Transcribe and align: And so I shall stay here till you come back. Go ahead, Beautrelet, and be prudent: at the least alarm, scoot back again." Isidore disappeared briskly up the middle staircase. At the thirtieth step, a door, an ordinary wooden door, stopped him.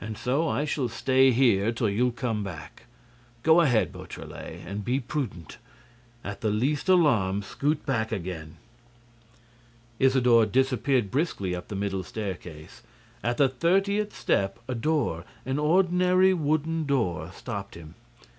And 0.00 0.16
so 0.16 0.48
I 0.48 0.64
shall 0.64 0.88
stay 0.88 1.30
here 1.30 1.72
till 1.72 1.90
you 1.90 2.10
come 2.12 2.42
back. 2.42 2.84
Go 3.42 3.60
ahead, 3.60 3.92
Beautrelet, 3.92 4.62
and 4.66 4.82
be 4.82 4.98
prudent: 4.98 5.58
at 6.24 6.40
the 6.40 6.48
least 6.48 6.88
alarm, 6.88 7.42
scoot 7.42 7.84
back 7.84 8.10
again." 8.10 8.56
Isidore 9.98 10.46
disappeared 10.46 11.10
briskly 11.10 11.54
up 11.54 11.68
the 11.68 11.76
middle 11.76 12.02
staircase. 12.02 12.82
At 13.22 13.36
the 13.36 13.50
thirtieth 13.50 14.16
step, 14.16 14.58
a 14.68 14.74
door, 14.74 15.26
an 15.44 15.58
ordinary 15.58 16.32
wooden 16.32 16.86
door, 16.86 17.30
stopped 17.34 17.74
him. 17.74 17.94